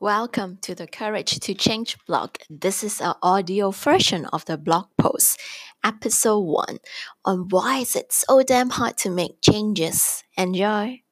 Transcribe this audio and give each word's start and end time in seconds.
Welcome 0.00 0.58
to 0.62 0.76
the 0.76 0.86
Courage 0.86 1.40
to 1.40 1.54
Change 1.54 1.96
blog. 2.06 2.36
This 2.48 2.84
is 2.84 3.00
an 3.00 3.14
audio 3.20 3.72
version 3.72 4.26
of 4.26 4.44
the 4.44 4.56
blog 4.56 4.86
post, 4.96 5.40
episode 5.84 6.38
1, 6.38 6.78
on 7.24 7.48
why 7.48 7.78
is 7.78 7.96
it 7.96 8.12
so 8.12 8.44
damn 8.44 8.70
hard 8.70 8.96
to 8.98 9.10
make 9.10 9.42
changes. 9.42 10.22
Enjoy! 10.36 11.02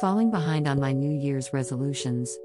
Falling 0.00 0.32
behind 0.32 0.66
on 0.66 0.80
my 0.80 0.90
New 0.90 1.16
Year's 1.16 1.52
resolutions. 1.52 2.36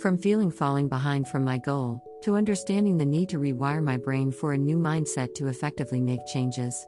From 0.00 0.16
feeling 0.16 0.50
falling 0.50 0.88
behind 0.88 1.28
from 1.28 1.44
my 1.44 1.58
goal, 1.58 2.02
to 2.22 2.36
understanding 2.36 2.96
the 2.96 3.04
need 3.04 3.28
to 3.28 3.38
rewire 3.38 3.84
my 3.84 3.98
brain 3.98 4.32
for 4.32 4.54
a 4.54 4.58
new 4.58 4.78
mindset 4.78 5.34
to 5.34 5.48
effectively 5.48 6.00
make 6.00 6.24
changes. 6.32 6.86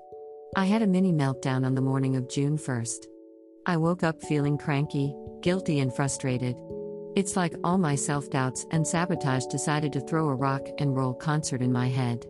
I 0.55 0.67
had 0.67 0.83
a 0.83 0.87
mini 0.87 1.13
meltdown 1.13 1.67
on 1.67 1.75
the 1.75 1.81
morning 1.81 2.15
of 2.15 2.29
June 2.29 2.57
1st. 2.57 3.07
I 3.67 3.77
woke 3.77 4.03
up 4.03 4.23
feeling 4.23 4.59
cranky, 4.59 5.14
guilty, 5.41 5.81
and 5.81 5.95
frustrated. 5.95 6.57
It's 7.17 7.37
like 7.37 7.54
all 7.64 7.79
my 7.79 7.95
self 7.95 8.31
doubts 8.31 8.67
and 8.71 8.87
sabotage 8.87 9.46
decided 9.46 9.93
to 9.95 10.01
throw 10.01 10.29
a 10.29 10.35
rock 10.35 10.68
and 10.79 10.95
roll 10.95 11.14
concert 11.14 11.63
in 11.63 11.73
my 11.73 11.89
head. 11.89 12.27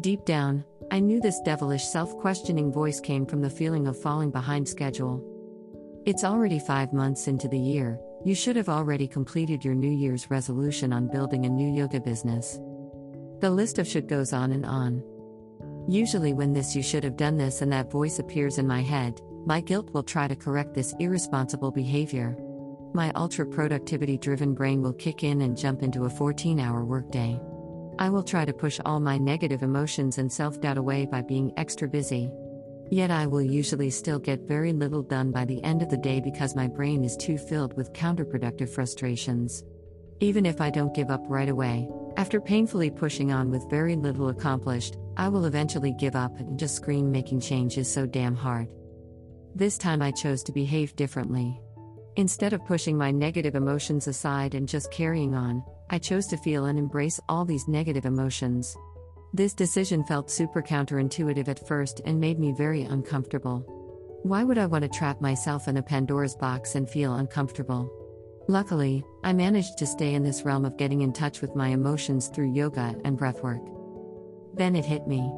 Deep 0.00 0.24
down, 0.24 0.64
I 0.90 1.00
knew 1.00 1.20
this 1.20 1.40
devilish 1.40 1.84
self 1.84 2.16
questioning 2.18 2.70
voice 2.70 3.00
came 3.00 3.26
from 3.26 3.42
the 3.42 3.50
feeling 3.50 3.88
of 3.88 4.00
falling 4.00 4.30
behind 4.30 4.68
schedule. 4.68 5.24
It's 6.06 6.24
already 6.24 6.58
five 6.58 6.92
months 6.92 7.26
into 7.26 7.48
the 7.48 7.58
year, 7.58 7.98
you 8.24 8.34
should 8.34 8.56
have 8.56 8.68
already 8.68 9.06
completed 9.06 9.64
your 9.64 9.74
New 9.74 9.90
Year's 9.90 10.28
resolution 10.28 10.92
on 10.92 11.10
building 11.10 11.46
a 11.46 11.48
new 11.48 11.72
yoga 11.72 12.00
business. 12.00 12.58
The 13.40 13.50
list 13.50 13.78
of 13.78 13.86
should 13.86 14.08
goes 14.08 14.32
on 14.32 14.50
and 14.50 14.66
on. 14.66 15.04
Usually, 15.88 16.34
when 16.34 16.52
this 16.52 16.76
you 16.76 16.82
should 16.82 17.02
have 17.02 17.16
done 17.16 17.38
this 17.38 17.62
and 17.62 17.72
that 17.72 17.90
voice 17.90 18.18
appears 18.18 18.58
in 18.58 18.66
my 18.66 18.82
head, 18.82 19.22
my 19.46 19.62
guilt 19.62 19.88
will 19.94 20.02
try 20.02 20.28
to 20.28 20.36
correct 20.36 20.74
this 20.74 20.94
irresponsible 20.98 21.70
behavior. 21.70 22.36
My 22.92 23.10
ultra 23.14 23.46
productivity 23.46 24.18
driven 24.18 24.52
brain 24.52 24.82
will 24.82 24.92
kick 24.92 25.24
in 25.24 25.40
and 25.40 25.56
jump 25.56 25.82
into 25.82 26.04
a 26.04 26.10
14 26.10 26.60
hour 26.60 26.84
workday. 26.84 27.40
I 27.98 28.10
will 28.10 28.22
try 28.22 28.44
to 28.44 28.52
push 28.52 28.78
all 28.84 29.00
my 29.00 29.16
negative 29.16 29.62
emotions 29.62 30.18
and 30.18 30.30
self 30.30 30.60
doubt 30.60 30.76
away 30.76 31.06
by 31.06 31.22
being 31.22 31.54
extra 31.56 31.88
busy. 31.88 32.30
Yet 32.90 33.10
I 33.10 33.26
will 33.26 33.40
usually 33.40 33.88
still 33.88 34.18
get 34.18 34.46
very 34.46 34.74
little 34.74 35.02
done 35.02 35.30
by 35.30 35.46
the 35.46 35.64
end 35.64 35.80
of 35.80 35.88
the 35.88 35.96
day 35.96 36.20
because 36.20 36.54
my 36.54 36.66
brain 36.66 37.02
is 37.02 37.16
too 37.16 37.38
filled 37.38 37.74
with 37.78 37.94
counterproductive 37.94 38.68
frustrations. 38.68 39.64
Even 40.20 40.44
if 40.44 40.60
I 40.60 40.68
don't 40.68 40.94
give 40.94 41.10
up 41.10 41.22
right 41.28 41.48
away, 41.48 41.88
after 42.18 42.40
painfully 42.40 42.90
pushing 42.90 43.30
on 43.30 43.48
with 43.48 43.70
very 43.70 43.94
little 43.94 44.28
accomplished, 44.28 44.96
I 45.16 45.28
will 45.28 45.44
eventually 45.44 45.92
give 45.92 46.16
up 46.16 46.36
and 46.40 46.58
just 46.58 46.74
scream 46.74 47.12
making 47.12 47.38
change 47.38 47.78
is 47.78 47.90
so 47.90 48.06
damn 48.06 48.34
hard. 48.34 48.66
This 49.54 49.78
time 49.78 50.02
I 50.02 50.10
chose 50.10 50.42
to 50.42 50.52
behave 50.52 50.96
differently. 50.96 51.60
Instead 52.16 52.52
of 52.52 52.66
pushing 52.66 52.98
my 52.98 53.12
negative 53.12 53.54
emotions 53.54 54.08
aside 54.08 54.56
and 54.56 54.68
just 54.68 54.90
carrying 54.90 55.36
on, 55.36 55.62
I 55.90 56.00
chose 56.00 56.26
to 56.26 56.36
feel 56.36 56.64
and 56.64 56.76
embrace 56.76 57.20
all 57.28 57.44
these 57.44 57.68
negative 57.68 58.04
emotions. 58.04 58.76
This 59.32 59.54
decision 59.54 60.02
felt 60.02 60.28
super 60.28 60.60
counterintuitive 60.60 61.46
at 61.46 61.68
first 61.68 62.00
and 62.04 62.18
made 62.18 62.40
me 62.40 62.50
very 62.50 62.82
uncomfortable. 62.82 63.60
Why 64.24 64.42
would 64.42 64.58
I 64.58 64.66
want 64.66 64.82
to 64.82 64.88
trap 64.88 65.20
myself 65.20 65.68
in 65.68 65.76
a 65.76 65.82
Pandora's 65.84 66.34
box 66.34 66.74
and 66.74 66.90
feel 66.90 67.14
uncomfortable? 67.14 67.88
Luckily, 68.50 69.04
I 69.22 69.34
managed 69.34 69.76
to 69.76 69.86
stay 69.86 70.14
in 70.14 70.22
this 70.22 70.42
realm 70.42 70.64
of 70.64 70.78
getting 70.78 71.02
in 71.02 71.12
touch 71.12 71.42
with 71.42 71.54
my 71.54 71.68
emotions 71.68 72.28
through 72.28 72.54
yoga 72.54 72.96
and 73.04 73.18
breathwork. 73.18 73.62
Then 74.54 74.74
it 74.74 74.86
hit 74.86 75.06
me. 75.06 75.30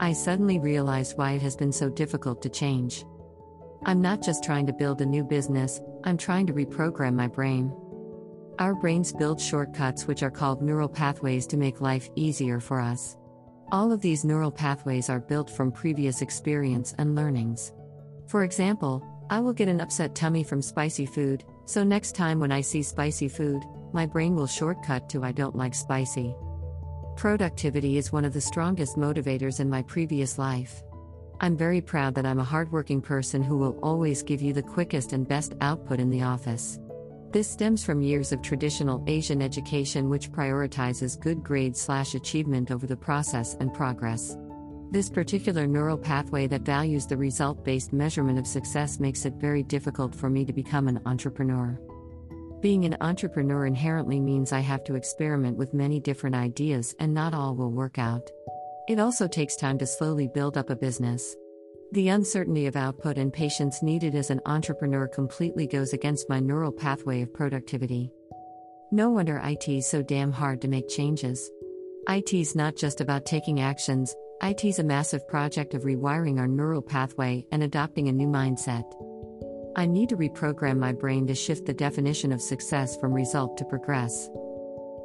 I 0.00 0.12
suddenly 0.12 0.58
realized 0.58 1.16
why 1.16 1.32
it 1.32 1.42
has 1.42 1.54
been 1.54 1.70
so 1.70 1.88
difficult 1.88 2.42
to 2.42 2.48
change. 2.48 3.04
I'm 3.86 4.02
not 4.02 4.22
just 4.22 4.42
trying 4.42 4.66
to 4.66 4.72
build 4.72 5.00
a 5.00 5.06
new 5.06 5.22
business, 5.22 5.80
I'm 6.02 6.16
trying 6.16 6.48
to 6.48 6.52
reprogram 6.52 7.14
my 7.14 7.28
brain. 7.28 7.72
Our 8.58 8.74
brains 8.74 9.12
build 9.12 9.40
shortcuts 9.40 10.08
which 10.08 10.24
are 10.24 10.30
called 10.30 10.60
neural 10.60 10.88
pathways 10.88 11.46
to 11.48 11.56
make 11.56 11.80
life 11.80 12.10
easier 12.16 12.58
for 12.58 12.80
us. 12.80 13.16
All 13.70 13.92
of 13.92 14.00
these 14.00 14.24
neural 14.24 14.50
pathways 14.50 15.08
are 15.08 15.20
built 15.20 15.48
from 15.48 15.70
previous 15.70 16.22
experience 16.22 16.92
and 16.98 17.14
learnings. 17.14 17.72
For 18.26 18.42
example, 18.42 19.06
I 19.30 19.40
will 19.40 19.52
get 19.52 19.68
an 19.68 19.80
upset 19.80 20.14
tummy 20.14 20.42
from 20.42 20.62
spicy 20.62 21.04
food, 21.04 21.44
so 21.66 21.84
next 21.84 22.14
time 22.14 22.40
when 22.40 22.50
I 22.50 22.62
see 22.62 22.82
spicy 22.82 23.28
food, 23.28 23.62
my 23.92 24.06
brain 24.06 24.34
will 24.34 24.46
shortcut 24.46 25.10
to 25.10 25.22
I 25.22 25.32
don't 25.32 25.56
like 25.56 25.74
spicy. 25.74 26.34
Productivity 27.16 27.98
is 27.98 28.10
one 28.10 28.24
of 28.24 28.32
the 28.32 28.40
strongest 28.40 28.96
motivators 28.96 29.60
in 29.60 29.68
my 29.68 29.82
previous 29.82 30.38
life. 30.38 30.82
I'm 31.40 31.56
very 31.56 31.82
proud 31.82 32.14
that 32.14 32.24
I'm 32.24 32.40
a 32.40 32.44
hardworking 32.44 33.02
person 33.02 33.42
who 33.42 33.58
will 33.58 33.78
always 33.82 34.22
give 34.22 34.40
you 34.40 34.54
the 34.54 34.62
quickest 34.62 35.12
and 35.12 35.28
best 35.28 35.54
output 35.60 36.00
in 36.00 36.10
the 36.10 36.22
office. 36.22 36.78
This 37.30 37.50
stems 37.50 37.84
from 37.84 38.00
years 38.00 38.32
of 38.32 38.40
traditional 38.40 39.04
Asian 39.06 39.42
education 39.42 40.08
which 40.08 40.32
prioritizes 40.32 41.20
good 41.20 41.44
grades 41.44 41.78
slash 41.78 42.14
achievement 42.14 42.70
over 42.70 42.86
the 42.86 42.96
process 42.96 43.54
and 43.60 43.74
progress. 43.74 44.38
This 44.90 45.10
particular 45.10 45.66
neural 45.66 45.98
pathway 45.98 46.46
that 46.46 46.62
values 46.62 47.06
the 47.06 47.16
result 47.16 47.62
based 47.62 47.92
measurement 47.92 48.38
of 48.38 48.46
success 48.46 48.98
makes 48.98 49.26
it 49.26 49.34
very 49.34 49.62
difficult 49.62 50.14
for 50.14 50.30
me 50.30 50.46
to 50.46 50.52
become 50.52 50.88
an 50.88 51.00
entrepreneur. 51.04 51.78
Being 52.62 52.86
an 52.86 52.96
entrepreneur 53.02 53.66
inherently 53.66 54.18
means 54.18 54.50
I 54.50 54.60
have 54.60 54.84
to 54.84 54.94
experiment 54.94 55.58
with 55.58 55.74
many 55.74 56.00
different 56.00 56.34
ideas 56.34 56.94
and 56.98 57.12
not 57.12 57.34
all 57.34 57.54
will 57.54 57.70
work 57.70 57.98
out. 57.98 58.30
It 58.88 58.98
also 58.98 59.28
takes 59.28 59.56
time 59.56 59.76
to 59.78 59.86
slowly 59.86 60.26
build 60.26 60.56
up 60.56 60.70
a 60.70 60.76
business. 60.76 61.36
The 61.92 62.08
uncertainty 62.08 62.66
of 62.66 62.74
output 62.74 63.18
and 63.18 63.30
patience 63.30 63.82
needed 63.82 64.14
as 64.14 64.30
an 64.30 64.40
entrepreneur 64.46 65.06
completely 65.06 65.66
goes 65.66 65.92
against 65.92 66.30
my 66.30 66.40
neural 66.40 66.72
pathway 66.72 67.20
of 67.20 67.34
productivity. 67.34 68.10
No 68.90 69.10
wonder 69.10 69.36
IT 69.44 69.68
is 69.68 69.86
so 69.86 70.02
damn 70.02 70.32
hard 70.32 70.62
to 70.62 70.68
make 70.68 70.88
changes. 70.88 71.50
IT's 72.08 72.54
not 72.54 72.74
just 72.74 73.02
about 73.02 73.26
taking 73.26 73.60
actions, 73.60 74.14
IT's 74.40 74.78
a 74.78 74.84
massive 74.84 75.26
project 75.26 75.74
of 75.74 75.82
rewiring 75.82 76.38
our 76.38 76.46
neural 76.46 76.80
pathway 76.80 77.44
and 77.50 77.62
adopting 77.62 78.08
a 78.08 78.12
new 78.12 78.28
mindset. 78.28 78.84
I 79.74 79.84
need 79.86 80.08
to 80.10 80.16
reprogram 80.16 80.78
my 80.78 80.92
brain 80.92 81.26
to 81.26 81.34
shift 81.34 81.66
the 81.66 81.74
definition 81.74 82.30
of 82.30 82.40
success 82.40 82.96
from 82.96 83.12
result 83.12 83.56
to 83.58 83.64
progress. 83.64 84.28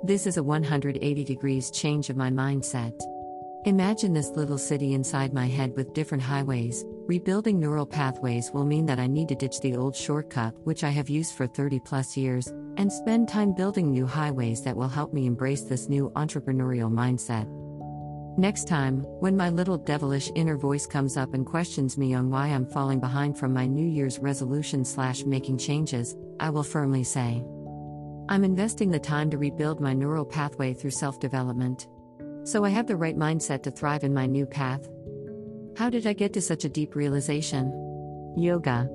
This 0.04 0.28
is 0.28 0.38
a 0.38 0.44
180 0.44 1.24
degrees 1.24 1.72
change 1.72 2.10
of 2.10 2.18
my 2.18 2.30
mindset. 2.30 2.94
Imagine 3.66 4.14
this 4.14 4.30
little 4.30 4.58
city 4.58 4.94
inside 4.94 5.34
my 5.34 5.48
head 5.48 5.76
with 5.76 5.94
different 5.94 6.22
highways. 6.22 6.86
Rebuilding 7.08 7.60
neural 7.60 7.86
pathways 7.86 8.52
will 8.52 8.66
mean 8.66 8.86
that 8.86 9.00
I 9.00 9.08
need 9.08 9.30
to 9.30 9.36
ditch 9.36 9.62
the 9.62 9.76
old 9.76 9.96
shortcut, 9.96 10.54
which 10.64 10.84
I 10.84 10.90
have 10.90 11.10
used 11.10 11.34
for 11.34 11.48
30 11.48 11.80
plus 11.80 12.16
years, 12.16 12.48
and 12.78 12.92
spend 12.92 13.30
time 13.30 13.54
building 13.54 13.90
new 13.90 14.06
highways 14.06 14.62
that 14.64 14.76
will 14.76 14.90
help 14.90 15.14
me 15.14 15.26
embrace 15.26 15.62
this 15.62 15.90
new 15.90 16.12
entrepreneurial 16.16 16.92
mindset. 16.92 17.62
Next 18.36 18.68
time, 18.68 19.04
when 19.20 19.38
my 19.38 19.50
little 19.50 19.78
devilish 19.78 20.32
inner 20.34 20.58
voice 20.58 20.88
comes 20.88 21.18
up 21.18 21.36
and 21.36 21.46
questions 21.46 22.00
me 22.00 22.16
on 22.16 22.32
why 22.32 22.48
I'm 22.48 22.66
falling 22.66 23.00
behind 23.00 23.38
from 23.38 23.54
my 23.54 23.68
New 23.68 23.86
Year's 23.86 24.18
resolution 24.18 24.84
slash 24.84 25.24
making 25.24 25.60
changes, 25.60 26.16
I 26.40 26.50
will 26.50 26.64
firmly 26.64 27.04
say, 27.04 27.44
I'm 28.30 28.44
investing 28.44 28.90
the 28.90 29.00
time 29.00 29.30
to 29.30 29.38
rebuild 29.38 29.80
my 29.80 29.94
neural 29.94 30.26
pathway 30.26 30.74
through 30.74 30.92
self 30.92 31.20
development. 31.20 31.88
So 32.44 32.66
I 32.66 32.70
have 32.70 32.88
the 32.88 32.96
right 32.96 33.16
mindset 33.16 33.62
to 33.64 33.72
thrive 33.72 34.04
in 34.04 34.16
my 34.16 34.26
new 34.26 34.48
path. 34.48 34.90
How 35.78 35.92
did 35.92 36.08
I 36.08 36.14
get 36.14 36.34
to 36.34 36.42
such 36.42 36.66
a 36.66 36.70
deep 36.70 36.96
realization? 36.96 37.72
Yoga. 38.36 38.86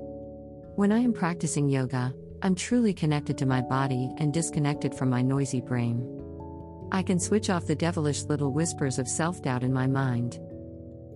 When 0.75 0.91
I 0.91 0.99
am 0.99 1.13
practicing 1.13 1.69
yoga, 1.69 2.13
I'm 2.41 2.55
truly 2.55 2.93
connected 2.93 3.37
to 3.37 3.45
my 3.45 3.61
body 3.61 4.13
and 4.17 4.33
disconnected 4.33 4.93
from 4.93 5.09
my 5.09 5.21
noisy 5.21 5.61
brain. 5.61 6.18
I 6.91 7.03
can 7.03 7.19
switch 7.19 7.49
off 7.49 7.67
the 7.67 7.75
devilish 7.75 8.23
little 8.23 8.51
whispers 8.51 8.97
of 8.97 9.07
self 9.07 9.41
doubt 9.43 9.63
in 9.63 9.71
my 9.71 9.85
mind. 9.85 10.39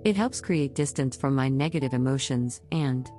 It 0.03 0.15
helps 0.15 0.41
create 0.41 0.75
distance 0.75 1.15
from 1.15 1.33
my 1.33 1.49
negative 1.49 1.93
emotions, 1.93 2.61
and 2.71 3.09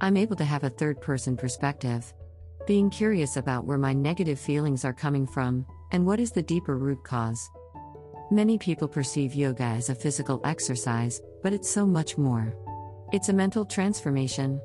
I'm 0.00 0.16
able 0.16 0.36
to 0.36 0.44
have 0.44 0.64
a 0.64 0.70
third 0.70 1.00
person 1.00 1.36
perspective. 1.36 2.12
Being 2.66 2.90
curious 2.90 3.36
about 3.36 3.64
where 3.64 3.78
my 3.78 3.92
negative 3.92 4.38
feelings 4.38 4.84
are 4.84 4.92
coming 4.92 5.26
from, 5.26 5.64
and 5.92 6.06
what 6.06 6.20
is 6.20 6.32
the 6.32 6.42
deeper 6.42 6.76
root 6.76 7.02
cause. 7.04 7.48
Many 8.30 8.58
people 8.58 8.86
perceive 8.86 9.34
yoga 9.34 9.64
as 9.64 9.88
a 9.88 9.94
physical 9.94 10.40
exercise, 10.44 11.20
but 11.42 11.52
it's 11.52 11.70
so 11.70 11.86
much 11.86 12.18
more. 12.18 12.54
It's 13.12 13.28
a 13.28 13.32
mental 13.32 13.64
transformation. 13.64 14.60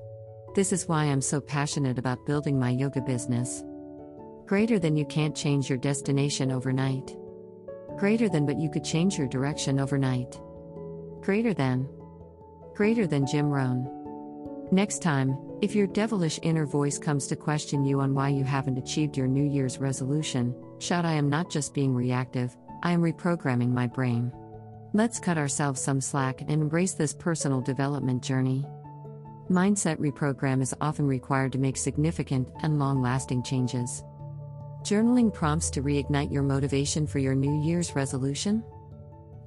This 0.54 0.72
is 0.72 0.88
why 0.88 1.06
I'm 1.06 1.22
so 1.22 1.42
passionate 1.42 1.98
about 1.98 2.26
building 2.26 2.60
my 2.60 2.70
yoga 2.70 3.02
business. 3.02 3.64
Greater 4.46 4.78
than 4.78 4.96
you 4.96 5.06
can't 5.06 5.36
change 5.36 5.70
your 5.70 5.78
destination 5.80 6.52
overnight. 6.52 7.18
Greater 7.98 8.30
than 8.30 8.46
but 8.46 8.60
you 8.60 8.70
could 8.70 8.84
change 8.84 9.18
your 9.18 9.28
direction 9.28 9.80
overnight. 9.80 10.40
Greater 11.22 11.52
than. 11.52 11.90
Greater 12.76 13.08
than 13.08 13.26
Jim 13.26 13.50
Rohn. 13.50 13.90
Next 14.72 15.02
time, 15.02 15.36
if 15.62 15.74
your 15.74 15.88
devilish 15.88 16.40
inner 16.44 16.68
voice 16.68 17.00
comes 17.00 17.26
to 17.28 17.36
question 17.36 17.86
you 17.86 18.00
on 18.02 18.14
why 18.14 18.30
you 18.30 18.44
haven't 18.44 18.78
achieved 18.78 19.18
your 19.18 19.26
New 19.26 19.44
Year's 19.44 19.80
resolution, 19.80 20.56
shout 20.78 21.06
I 21.06 21.14
am 21.14 21.28
not 21.28 21.50
just 21.50 21.74
being 21.74 21.96
reactive, 21.96 22.56
I 22.84 22.92
am 22.92 23.02
reprogramming 23.02 23.72
my 23.72 23.88
brain. 23.88 24.32
Let's 24.94 25.20
cut 25.20 25.40
ourselves 25.40 25.82
some 25.82 26.02
slack 26.02 26.42
and 26.42 26.52
embrace 26.52 26.94
this 26.94 27.16
personal 27.16 27.62
development 27.62 28.22
journey. 28.22 28.64
Mindset 29.50 29.98
reprogram 29.98 30.62
is 30.62 30.76
often 30.82 31.08
required 31.08 31.52
to 31.54 31.58
make 31.58 31.78
significant 31.78 32.48
and 32.62 32.78
long 32.78 33.02
lasting 33.02 33.42
changes. 33.42 34.04
Journaling 34.86 35.34
prompts 35.34 35.72
to 35.72 35.82
reignite 35.82 36.32
your 36.32 36.44
motivation 36.44 37.08
for 37.08 37.18
your 37.18 37.34
New 37.34 37.60
Year's 37.64 37.96
resolution? 37.96 38.60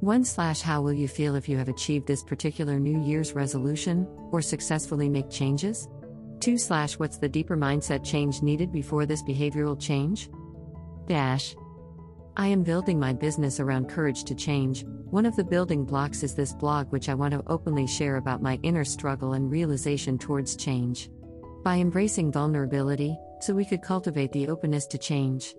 1 0.00 0.24
slash 0.24 0.60
How 0.60 0.82
will 0.82 0.92
you 0.92 1.06
feel 1.06 1.36
if 1.36 1.48
you 1.48 1.56
have 1.56 1.68
achieved 1.68 2.08
this 2.08 2.24
particular 2.24 2.80
New 2.80 3.00
Year's 3.04 3.34
resolution, 3.34 4.04
or 4.32 4.42
successfully 4.42 5.08
make 5.08 5.30
changes? 5.30 5.88
2 6.40 6.58
slash 6.58 6.98
What's 6.98 7.18
the 7.18 7.28
deeper 7.28 7.56
mindset 7.56 8.04
change 8.04 8.42
needed 8.42 8.72
before 8.72 9.06
this 9.06 9.22
behavioral 9.22 9.80
change? 9.80 10.28
Dash. 11.06 11.54
I 12.36 12.48
am 12.48 12.64
building 12.64 12.98
my 12.98 13.12
business 13.12 13.60
around 13.60 13.88
courage 13.88 14.24
to 14.24 14.34
change. 14.34 14.84
One 15.10 15.24
of 15.24 15.36
the 15.36 15.44
building 15.44 15.84
blocks 15.84 16.24
is 16.24 16.34
this 16.34 16.52
blog, 16.52 16.90
which 16.90 17.08
I 17.08 17.14
want 17.14 17.32
to 17.34 17.44
openly 17.46 17.86
share 17.86 18.16
about 18.16 18.42
my 18.42 18.58
inner 18.64 18.84
struggle 18.84 19.34
and 19.34 19.48
realization 19.48 20.18
towards 20.18 20.56
change. 20.56 21.10
By 21.62 21.76
embracing 21.76 22.32
vulnerability, 22.32 23.16
so 23.40 23.54
we 23.54 23.64
could 23.64 23.82
cultivate 23.82 24.32
the 24.32 24.48
openness 24.48 24.86
to 24.88 24.98
change. 24.98 25.54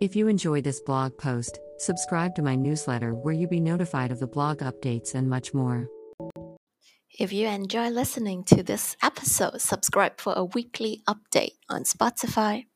If 0.00 0.14
you 0.14 0.28
enjoy 0.28 0.60
this 0.60 0.80
blog 0.80 1.16
post, 1.16 1.58
subscribe 1.78 2.34
to 2.34 2.42
my 2.42 2.54
newsletter 2.54 3.14
where 3.14 3.34
you'll 3.34 3.48
be 3.48 3.60
notified 3.60 4.12
of 4.12 4.20
the 4.20 4.26
blog 4.26 4.58
updates 4.58 5.14
and 5.14 5.28
much 5.28 5.54
more. 5.54 5.88
If 7.18 7.32
you 7.32 7.48
enjoy 7.48 7.88
listening 7.88 8.44
to 8.44 8.62
this 8.62 8.94
episode, 9.02 9.62
subscribe 9.62 10.20
for 10.20 10.34
a 10.36 10.44
weekly 10.44 11.02
update 11.08 11.56
on 11.70 11.84
Spotify, 11.84 12.66